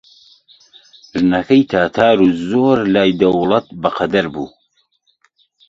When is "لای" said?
2.93-3.17